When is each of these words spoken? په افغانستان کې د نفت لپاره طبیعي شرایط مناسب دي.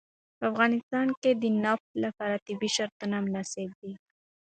په 0.37 0.43
افغانستان 0.51 1.07
کې 1.21 1.31
د 1.41 1.43
نفت 1.65 1.89
لپاره 2.03 2.43
طبیعي 2.47 2.69
شرایط 2.75 2.99
مناسب 3.27 3.69
دي. 3.79 3.93